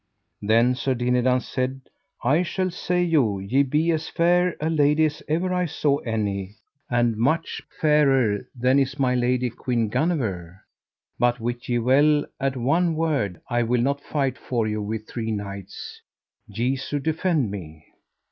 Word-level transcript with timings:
Then 0.41 0.73
Sir 0.73 0.95
Dinadan 0.95 1.41
said: 1.41 1.81
I 2.23 2.41
shall 2.41 2.71
say 2.71 3.03
you 3.03 3.37
ye 3.37 3.61
be 3.61 3.91
as 3.91 4.09
fair 4.09 4.55
a 4.59 4.67
lady 4.67 5.05
as 5.05 5.21
ever 5.27 5.53
I 5.53 5.67
saw 5.67 5.97
any, 5.97 6.55
and 6.89 7.15
much 7.17 7.61
fairer 7.79 8.39
than 8.55 8.79
is 8.79 8.97
my 8.97 9.13
lady 9.13 9.51
Queen 9.51 9.89
Guenever, 9.89 10.59
but 11.19 11.39
wit 11.39 11.69
ye 11.69 11.77
well 11.77 12.25
at 12.39 12.57
one 12.57 12.95
word, 12.95 13.41
I 13.47 13.61
will 13.61 13.81
not 13.81 14.01
fight 14.01 14.39
for 14.39 14.65
you 14.67 14.81
with 14.81 15.07
three 15.07 15.29
knights, 15.29 16.01
Jesu 16.49 16.97
defend 16.97 17.51
me. 17.51 17.85